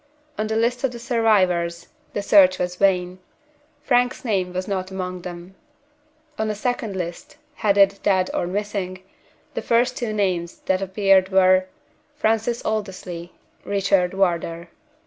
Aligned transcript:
On 0.35 0.47
the 0.47 0.55
list 0.55 0.83
of 0.83 0.89
the 0.91 0.97
survivors, 0.97 1.89
the 2.13 2.23
search 2.23 2.57
was 2.57 2.75
vain. 2.75 3.19
Frank's 3.83 4.25
name 4.25 4.51
was 4.51 4.67
not 4.67 4.89
among 4.89 5.21
them. 5.21 5.53
On 6.39 6.49
a 6.49 6.55
second 6.55 6.95
list, 6.95 7.37
headed 7.53 7.99
"Dead 8.01 8.27
or 8.33 8.47
Missing," 8.47 9.03
the 9.53 9.61
first 9.61 9.95
two 9.95 10.11
names 10.11 10.61
that 10.61 10.81
appeared 10.81 11.29
were: 11.29 11.67
FRANCIS 12.15 12.63
ALDERSLEY. 12.65 13.31
RICHARD 13.63 14.15
WARDOUR. 14.15 14.69